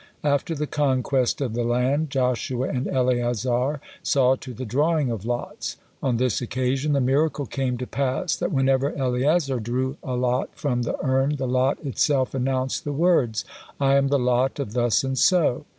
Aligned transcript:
After 0.23 0.55
the 0.55 0.65
conquest 0.65 1.41
of 1.41 1.53
the 1.53 1.63
land 1.63 2.09
Joshua 2.09 2.69
and 2.69 2.87
Eleazar 2.87 3.79
saw 4.01 4.35
to 4.37 4.51
the 4.51 4.65
drawing 4.65 5.11
of 5.11 5.25
lots. 5.25 5.77
On 6.01 6.17
this 6.17 6.41
occasion 6.41 6.93
the 6.93 6.99
miracle 6.99 7.45
came 7.45 7.77
to 7.77 7.85
pass 7.85 8.35
that 8.35 8.51
whenever 8.51 8.93
Eleazar 8.95 9.59
drew 9.59 9.97
a 10.01 10.15
lot 10.15 10.49
from 10.55 10.81
the 10.81 10.97
urn, 11.05 11.35
the 11.35 11.47
lot 11.47 11.77
itself 11.85 12.33
announced 12.33 12.83
the 12.83 12.91
words, 12.93 13.45
"I 13.79 13.93
am 13.95 14.07
the 14.07 14.17
lot 14.17 14.57
of 14.57 14.73
Thus 14.73 15.03
and 15.03 15.19
So." 15.19 15.65